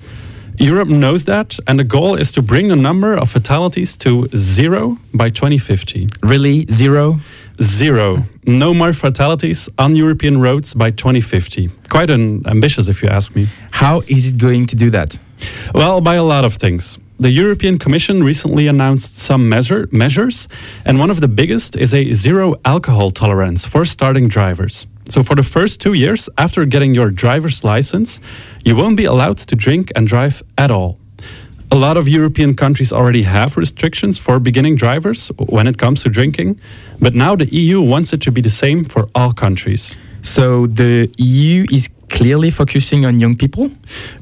[0.62, 4.99] Europe knows that, and the goal is to bring the number of fatalities to zero
[5.12, 6.07] by 2050.
[6.22, 6.68] Really?
[6.70, 7.20] Zero?
[7.64, 8.26] Zero.
[8.45, 11.72] No more fatalities on European roads by 2050.
[11.89, 13.47] Quite an ambitious, if you ask me.
[13.72, 15.18] How is it going to do that?
[15.74, 16.99] Well, by a lot of things.
[17.20, 20.47] The European Commission recently announced some measure, measures,
[20.86, 24.86] and one of the biggest is a zero alcohol tolerance for starting drivers.
[25.12, 28.22] So, for the first two years after getting your driver's license,
[28.64, 30.99] you won't be allowed to drink and drive at all.
[31.70, 36.09] A lot of European countries already have restrictions for beginning drivers when it comes to
[36.09, 36.62] drinking,
[37.01, 39.99] but now the EU wants it to be the same for all countries.
[40.22, 43.70] So the EU is clearly focusing on young people?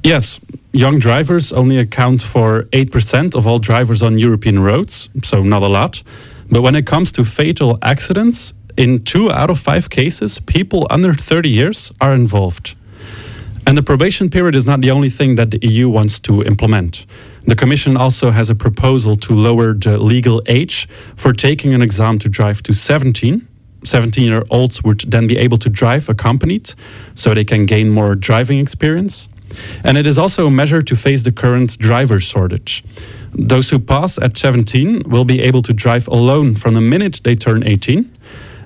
[0.03, 0.39] Yes,
[0.73, 5.67] young drivers only account for 8% of all drivers on European roads, so not a
[5.67, 6.01] lot.
[6.49, 11.13] But when it comes to fatal accidents, in two out of five cases, people under
[11.13, 12.75] 30 years are involved.
[13.67, 17.05] And the probation period is not the only thing that the EU wants to implement.
[17.45, 22.17] The Commission also has a proposal to lower the legal age for taking an exam
[22.19, 23.47] to drive to 17.
[23.83, 26.73] 17 year olds would then be able to drive accompanied,
[27.15, 29.29] so they can gain more driving experience.
[29.83, 32.83] And it is also a measure to face the current driver shortage.
[33.33, 37.35] Those who pass at 17 will be able to drive alone from the minute they
[37.35, 38.11] turn 18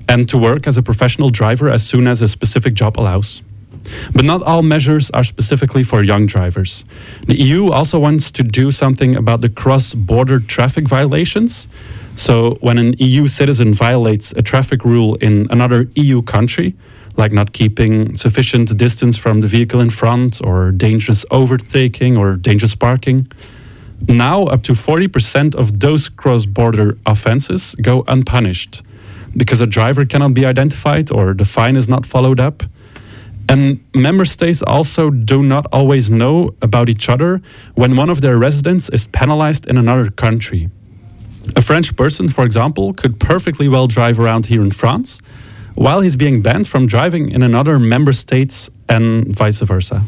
[0.08, 3.42] and to work as a professional driver as soon as a specific job allows.
[4.14, 6.86] But not all measures are specifically for young drivers.
[7.28, 11.68] The EU also wants to do something about the cross border traffic violations.
[12.16, 16.76] So, when an EU citizen violates a traffic rule in another EU country,
[17.18, 22.76] like not keeping sufficient distance from the vehicle in front, or dangerous overtaking, or dangerous
[22.76, 23.28] parking,
[24.08, 28.84] now up to 40% of those cross border offenses go unpunished
[29.36, 32.64] because a driver cannot be identified or the fine is not followed up.
[33.50, 37.42] And member states also do not always know about each other
[37.76, 40.70] when one of their residents is penalized in another country.
[41.56, 45.22] A French person, for example, could perfectly well drive around here in France
[45.76, 50.04] while he's being banned from driving in another member states and vice versa.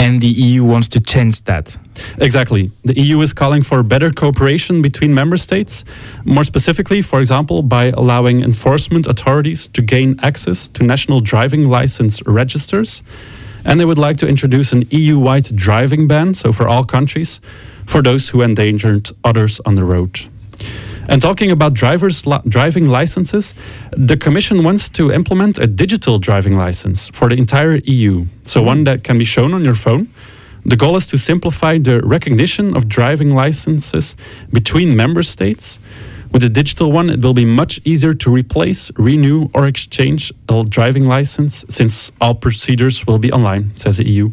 [0.00, 1.76] And the EU wants to change that.
[2.18, 2.70] Exactly.
[2.84, 5.84] The EU is calling for better cooperation between member states,
[6.24, 12.22] more specifically, for example, by allowing enforcement authorities to gain access to national driving license
[12.26, 13.02] registers.
[13.62, 17.38] And they would like to introduce an EU wide driving ban, so for all countries,
[17.84, 20.30] for those who endangered others on the road.
[21.10, 23.52] And talking about drivers li- driving licenses,
[23.90, 28.66] the Commission wants to implement a digital driving license for the entire EU, so mm-hmm.
[28.66, 30.08] one that can be shown on your phone.
[30.64, 34.14] The goal is to simplify the recognition of driving licenses
[34.52, 35.80] between member states.
[36.30, 40.62] With a digital one, it will be much easier to replace, renew, or exchange a
[40.62, 44.30] driving license since all procedures will be online, says the EU.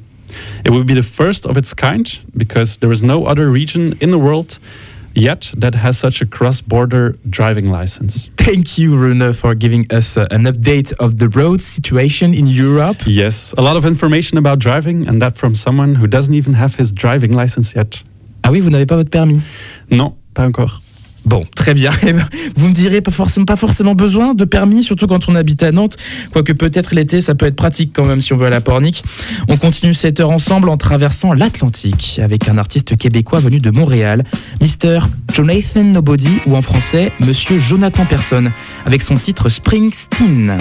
[0.64, 4.12] It will be the first of its kind because there is no other region in
[4.12, 4.60] the world
[5.18, 8.30] yet that has such a cross border driving license.
[8.38, 12.98] Thank you, Rune, for giving us uh, an update of the road situation in Europe.
[13.06, 16.76] Yes, a lot of information about driving, and that from someone who doesn't even have
[16.76, 18.04] his driving license yet.
[18.44, 19.42] Ah oui, vous n'avez pas votre permis
[19.90, 20.82] Non, pas encore.
[21.28, 21.92] Bon, très bien.
[22.08, 22.26] Eh ben,
[22.56, 25.98] Vous me direz pas forcément, besoin de permis, surtout quand on habite à Nantes.
[26.32, 29.04] Quoique peut-être l'été, ça peut être pratique quand même si on veut à Pornic.
[29.50, 34.24] On continue cette heure ensemble en traversant l'Atlantique avec un artiste québécois venu de Montréal,
[34.62, 35.00] Mr.
[35.34, 38.52] Jonathan Nobody ou en français Monsieur Jonathan Person,
[38.86, 40.58] avec son titre Springsteen.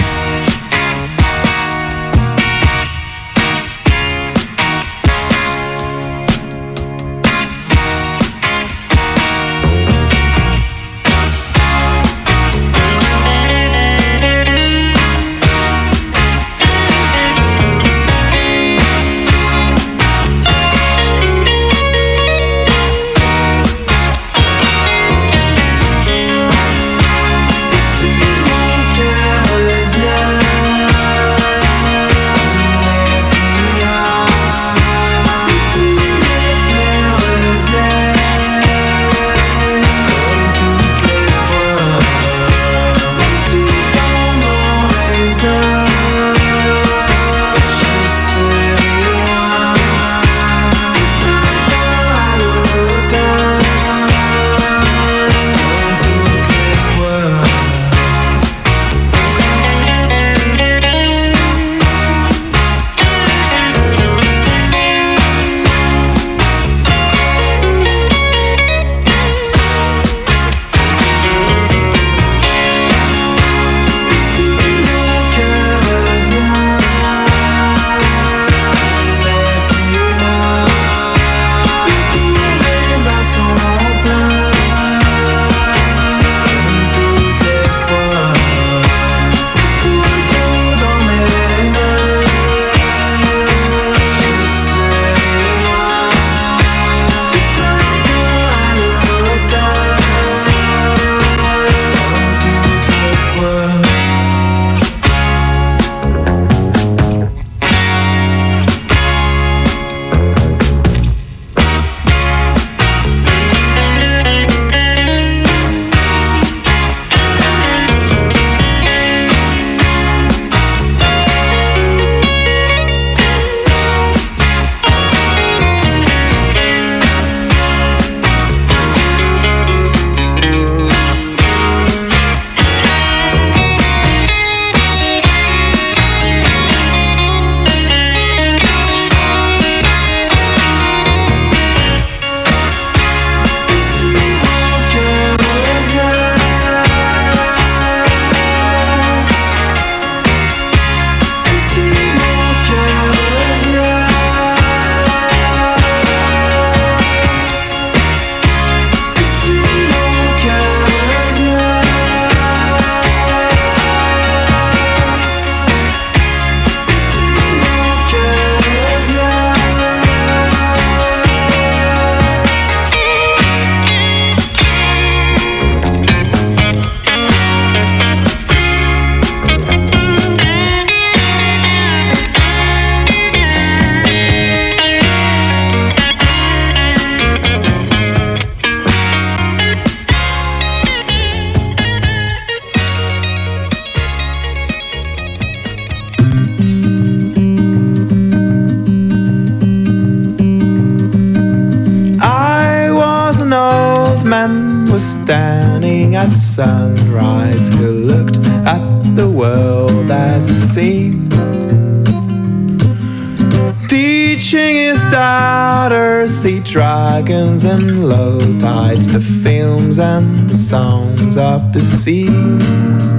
[217.46, 223.12] And low tides, the films and the sounds of the seas.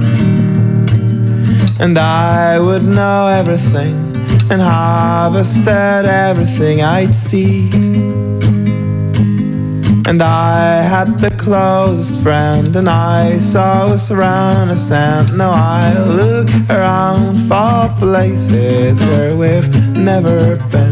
[1.80, 3.96] And I would know everything
[4.50, 7.74] and harvested everything I'd seed.
[10.06, 15.36] And I had the closest friend, and I saw us around the sand.
[15.36, 20.87] Now I look around for places where we've never been.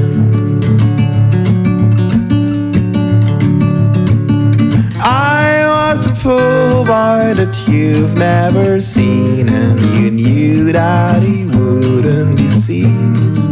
[7.17, 13.51] Boy that you've never seen, and you knew that he wouldn't be seized.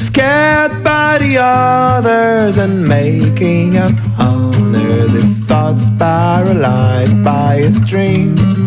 [0.00, 8.58] Scared by the others and making up honor, his thoughts paralyzed by his dreams.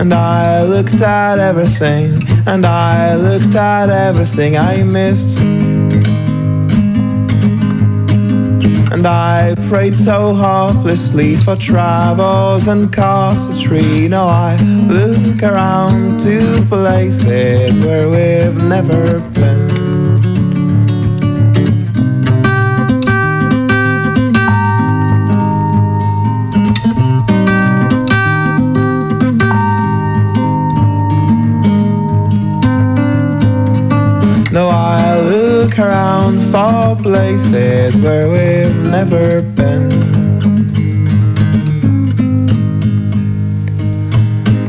[0.00, 2.10] And I looked at everything,
[2.46, 5.38] and I looked at everything I missed.
[8.94, 14.06] And I prayed so hopelessly for travels and casuistry.
[14.06, 19.63] Now I look around to places where we've never been.
[36.54, 39.90] For places where we've never been.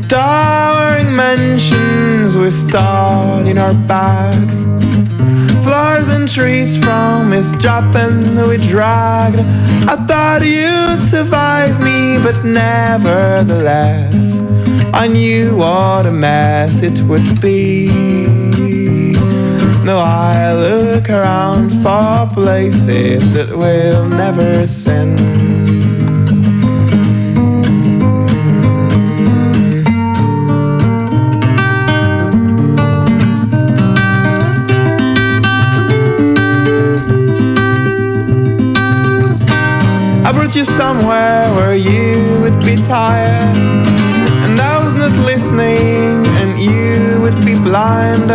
[0.08, 4.64] Towering mansions we stored in our bags.
[5.62, 9.38] Flowers and trees from his dropping we dragged.
[9.88, 14.40] I thought you'd survive me, but nevertheless,
[14.92, 18.45] I knew what a mess it would be.
[19.86, 25.20] No, I look around for places that will never send.
[40.26, 43.56] I brought you somewhere where you would be tired,
[44.42, 46.25] and I was not listening,
[46.66, 48.28] you would be blind.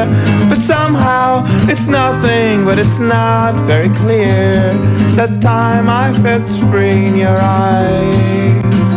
[0.49, 4.73] But somehow it's nothing, but it's not very clear.
[5.19, 8.87] That time I felt spring in your eyes.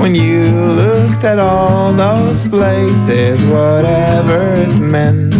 [0.00, 0.42] When you
[0.82, 5.33] looked at all those places, whatever it meant.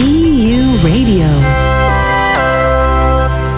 [0.01, 1.27] EU Radio.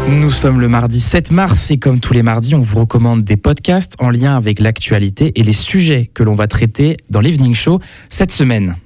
[0.09, 3.37] Nous sommes le mardi 7 mars et comme tous les mardis, on vous recommande des
[3.37, 7.81] podcasts en lien avec l'actualité et les sujets que l'on va traiter dans l'Evening Show
[8.09, 8.77] cette semaine.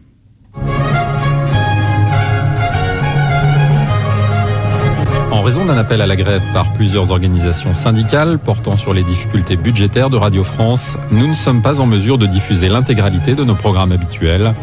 [5.35, 9.57] En raison d'un appel à la grève par plusieurs organisations syndicales portant sur les difficultés
[9.57, 13.57] budgétaires de Radio France, nous ne sommes pas en mesure de diffuser l'intégralité de nos
[13.57, 14.55] programmes habituels.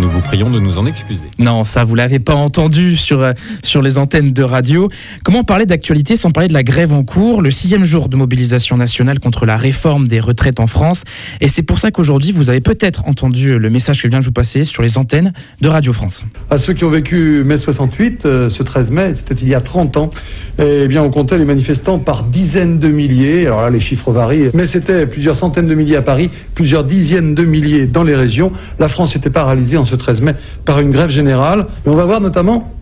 [0.00, 1.28] Nous vous prions de nous en excuser.
[1.38, 3.32] Non, ça vous l'avez pas entendu sur, euh,
[3.62, 4.88] sur les antennes de radio.
[5.24, 8.78] Comment parler d'actualité sans parler de la grève en cours, le sixième jour de mobilisation
[8.78, 11.04] nationale contre la réforme des retraites en France?
[11.42, 14.24] Et c'est pour ça qu'aujourd'hui, vous avez peut-être entendu le message que je viens de
[14.24, 16.24] vous passer sur les antennes de Radio France.
[16.48, 19.60] À ceux qui ont vécu mai 68, euh, ce 13 mai, c'était il y a
[19.60, 20.10] 30 ans,
[20.58, 23.46] eh bien on comptait les manifestants par dizaines de milliers.
[23.46, 27.34] Alors là, les chiffres varient, mais c'était plusieurs centaines de milliers à Paris, plusieurs dizaines
[27.34, 28.50] de milliers dans les régions.
[28.78, 30.34] La France était paralysée en ce 13 mai
[30.64, 31.66] par une grève générale.
[31.84, 32.72] Et on va voir notamment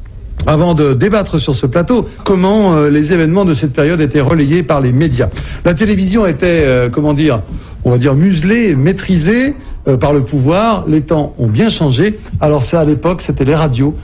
[0.47, 4.63] avant de débattre sur ce plateau, comment euh, les événements de cette période étaient relayés
[4.63, 5.29] par les médias.
[5.65, 7.41] La télévision était, euh, comment dire,
[7.85, 9.57] on va dire muselée, maîtrisée
[9.89, 10.85] euh, par le pouvoir.
[10.87, 12.19] Les temps ont bien changé.
[12.41, 13.95] Alors ça, à l'époque, c'était les radios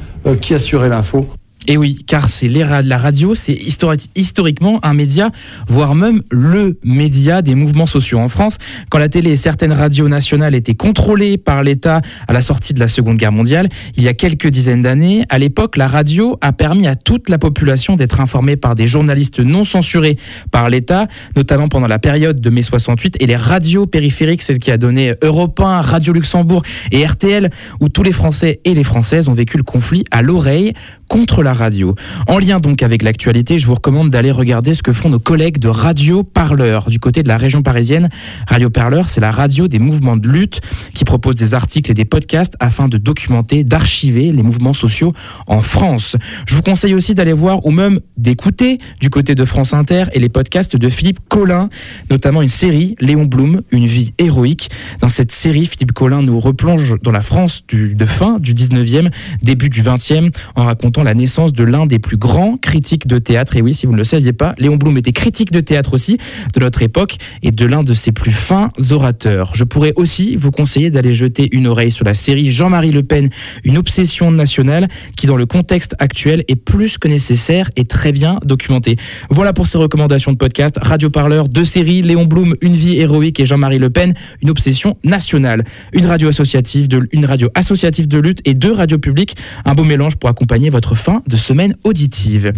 [0.40, 1.26] qui assuraient l'info.
[1.66, 5.30] Et oui, car c'est la radio, c'est histori- historiquement un média,
[5.66, 8.58] voire même le média des mouvements sociaux en France.
[8.90, 12.80] Quand la télé et certaines radios nationales étaient contrôlées par l'État à la sortie de
[12.80, 16.52] la Seconde Guerre mondiale, il y a quelques dizaines d'années, à l'époque, la radio a
[16.52, 20.18] permis à toute la population d'être informée par des journalistes non censurés
[20.50, 24.70] par l'État, notamment pendant la période de mai 68 et les radios périphériques, celle qui
[24.70, 26.62] a donné Europe 1, Radio Luxembourg
[26.92, 27.48] et RTL,
[27.80, 30.74] où tous les Français et les Françaises ont vécu le conflit à l'oreille
[31.08, 31.94] contre la radio.
[32.28, 35.59] En lien donc avec l'actualité, je vous recommande d'aller regarder ce que font nos collègues
[35.59, 38.09] de Radio Parleur du côté de la région parisienne.
[38.46, 40.61] Radio Parleur, c'est la radio des mouvements de lutte
[40.94, 45.14] qui propose des articles et des podcasts afin de documenter, d'archiver les mouvements sociaux
[45.46, 46.16] en France.
[46.46, 50.20] Je vous conseille aussi d'aller voir ou même d'écouter du côté de France Inter et
[50.20, 51.68] les podcasts de Philippe Collin,
[52.11, 54.70] notamment une série Léon Blum, une vie héroïque.
[55.00, 59.11] Dans cette série, Philippe Collin nous replonge dans la France de fin du 19e,
[59.42, 63.57] début du 20e, en racontant la naissance de l'un des plus grands critiques de théâtre.
[63.57, 66.18] Et oui, si vous ne le saviez pas, Léon Blum était critique de théâtre aussi
[66.55, 69.53] de notre époque et de l'un de ses plus fins orateurs.
[69.55, 73.28] Je pourrais aussi vous conseiller d'aller jeter une oreille sur la série Jean-Marie Le Pen,
[73.64, 78.38] une obsession nationale qui, dans le contexte actuel, est plus que nécessaire et très bien
[78.45, 78.97] documentée.
[79.30, 80.78] Voilà pour ces recommandations de podcast.
[80.80, 84.97] Radio Parleur, deux séries, Léon Blum, Une vie héroïque et Jean-Marie Le Pen, une obsession
[85.05, 85.64] nationale.
[85.92, 89.36] Une radio associative de, une radio associative de lutte et deux radios publiques.
[89.64, 92.53] Un beau mélange pour accompagner votre fin de semaine auditive.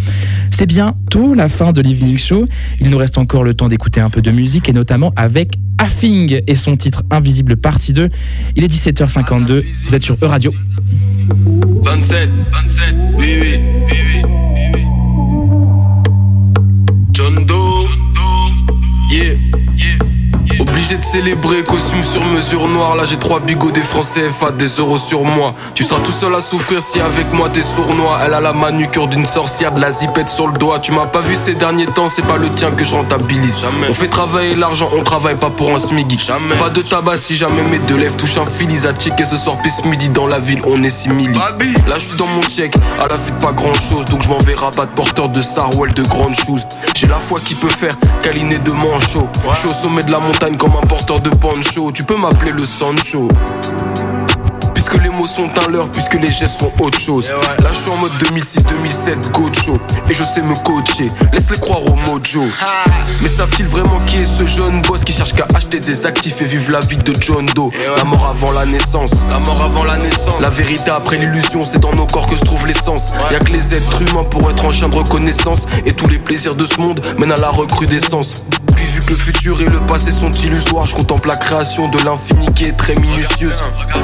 [0.51, 2.45] C'est bientôt la fin de l'Evening Show.
[2.81, 6.41] Il nous reste encore le temps d'écouter un peu de musique et notamment avec Affing
[6.47, 8.09] et son titre Invisible partie 2.
[8.57, 9.65] Il est 17h52.
[9.87, 10.53] Vous êtes sur E-Radio.
[11.83, 14.83] 27, 27, oui, oui, oui, oui, oui.
[17.13, 17.87] John Doe,
[19.11, 19.56] yeah, yeah.
[20.87, 22.95] Obligé de célébrer, costume sur mesure noire.
[22.95, 25.53] Là j'ai trois bigots des français FA, des euros sur moi.
[25.75, 28.21] Tu seras tout seul à souffrir si avec moi t'es sournois.
[28.25, 30.79] Elle a la manucure d'une sorcière, de la zipette sur le doigt.
[30.79, 33.65] Tu m'as pas vu ces derniers temps, c'est pas le tien que je rentabilise.
[33.89, 36.19] On fait travailler l'argent, on travaille pas pour un smiggy.
[36.61, 38.71] Pas de tabac si jamais mes deux lèvres touchent un fil.
[38.71, 41.35] Ils a checké ce soir, pisse midi dans la ville, on est simili.
[41.35, 44.05] Là je suis dans mon check, à la fuite pas grand chose.
[44.05, 46.65] Donc je m'en vais rabattre porteur de Sarwell de grandes choses.
[46.95, 49.27] J'ai la foi qui peut faire câliner de manchot.
[49.53, 51.93] Je suis au sommet de la montagne comme un porteur de poncho.
[51.93, 53.29] Tu peux m'appeler le Sancho.
[54.75, 57.33] Puisque les mots sont un leurre, puisque les gestes sont autre chose.
[57.59, 59.79] Là je suis en mode 2006-2007, Gocho.
[60.09, 62.45] Et je sais me coacher, laisse-les croire au mojo.
[63.21, 66.45] Mais savent-ils vraiment qui est ce jeune boss qui cherche qu'à acheter des actifs et
[66.45, 67.71] vivre la vie de John Doe?
[67.97, 69.13] La mort avant la naissance.
[69.29, 70.41] La mort avant la naissance.
[70.41, 73.11] La vérité après l'illusion, c'est dans nos corps que se trouve l'essence.
[73.33, 75.67] Y'a que les êtres humains pour être en chien de reconnaissance.
[75.85, 78.45] Et tous les plaisirs de ce monde mènent à la recrudescence.
[78.87, 82.47] Vu que le futur et le passé sont illusoires, je contemple la création de l'infini
[82.55, 83.55] qui est très minutieuse.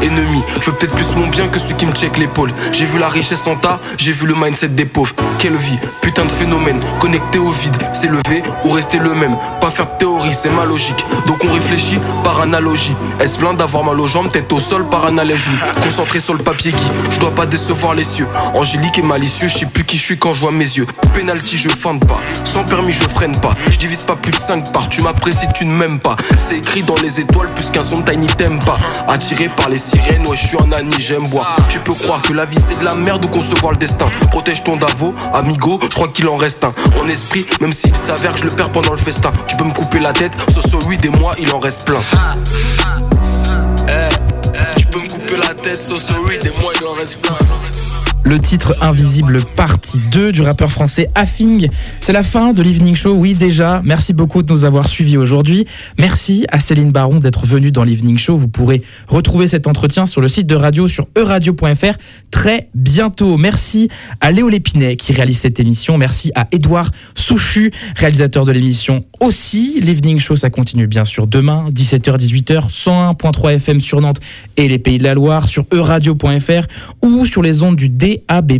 [0.02, 2.52] Ennemi, je fais peut-être plus mon bien que celui qui me check l'épaule.
[2.72, 5.14] J'ai vu la richesse en tas, j'ai vu le mindset des pauvres.
[5.38, 9.36] Quelle vie, putain de phénomène, connecté au vide, s'élever ou rester le même.
[9.60, 11.04] Pas faire de théorie, c'est ma logique.
[11.26, 12.94] Donc on réfléchit par analogie.
[13.20, 15.50] Est-ce plein d'avoir mal aux jambes, tête au sol par analogie?
[15.82, 18.28] Concentré sur le papier qui, je dois pas décevoir les cieux.
[18.54, 20.86] Angélique et malicieux, je sais plus qui je suis quand je vois mes yeux.
[21.14, 22.20] Penalty, je feinte pas.
[22.44, 23.54] Sans permis, je freine pas.
[23.70, 26.16] Je divise pas plus de 5 Tu m'apprécies, tu ne m'aimes pas.
[26.36, 28.78] C'est écrit dans les étoiles, plus qu'un son de tiny t'aime pas.
[29.08, 31.56] Attiré par les sirènes, ouais, je suis un Annie, j'aime boire.
[31.68, 34.06] Tu peux croire que la vie c'est de la merde ou concevoir le destin.
[34.30, 36.72] Protège ton Davo, amigo, je crois qu'il en reste un.
[37.02, 39.32] En esprit, même s'il s'avère que je le perds pendant le festin.
[39.46, 42.00] Tu peux me couper la tête, sur celui des mois, il en reste plein.
[43.88, 47.36] Eh, tu peux me couper la tête, so sorry, des mois il en reste plein.
[48.24, 51.68] Le titre Invisible partie 2 du rappeur français Affing.
[52.00, 53.82] C'est la fin de l'Evening Show, oui déjà.
[53.84, 55.66] Merci beaucoup de nous avoir suivis aujourd'hui.
[55.98, 58.36] Merci à Céline Baron d'être venue dans l'Evening Show.
[58.36, 61.98] Vous pourrez retrouver cet entretien sur le site de radio sur euradio.fr
[62.30, 63.36] très bientôt.
[63.38, 63.88] Merci
[64.20, 65.98] à Léo Lépinet qui réalise cette émission.
[65.98, 69.80] Merci à Édouard Souchu, réalisateur de l'émission aussi.
[69.80, 74.20] L'Evening Show, ça continue bien sûr demain, 17h, 18h, 101.3 FM sur Nantes
[74.56, 76.66] et les Pays de la Loire, sur euradio.fr
[77.02, 77.88] ou sur les ondes du
[78.28, 78.52] DAB+,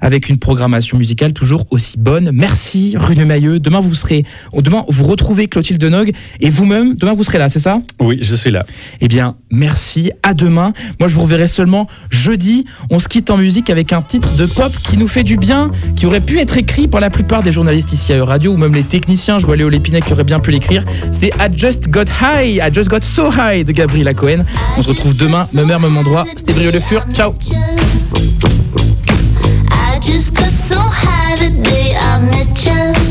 [0.00, 2.30] avec une programmation musicale toujours aussi bonne.
[2.32, 3.58] Merci Rune Mailleux.
[3.58, 4.24] Demain, vous serez,
[4.54, 7.80] demain, vous retrouvez Clotilde Nog et vous-même, demain, vous serez là, c'est ça?
[8.00, 8.64] Oui, je suis là.
[9.00, 10.10] Eh bien, merci.
[10.22, 10.72] À demain.
[10.98, 12.64] Moi, je vous reverrai seulement jeudi.
[12.90, 15.70] On se quitte en musique avec un titre de pop qui nous fait du bien,
[15.96, 18.74] qui aurait pu être écrit par la plupart des journalistes ici à Radio ou même
[18.74, 19.38] les techniciens.
[19.38, 20.84] Je vois Léo Lépinet qui aurait bien pu l'écrire.
[21.10, 24.44] C'est I Just Got High, I Just Got So High de Gabriela Cohen.
[24.76, 26.24] On se retrouve demain, même heure, même endroit.
[26.36, 27.04] C'était Brio Le Fur.
[27.12, 27.34] Ciao.
[30.06, 33.05] Just got so high the day I met you.